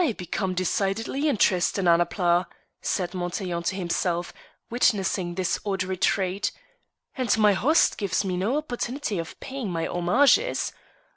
[0.03, 2.47] "I become decidedly interested in Annapla,"
[2.81, 4.33] said Montaiglon to himself,
[4.71, 6.51] witnessing this odd retreat,
[7.15, 10.71] "and my host gives me no opportunity of paying my homages.